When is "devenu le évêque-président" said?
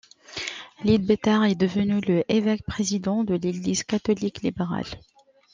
1.55-3.23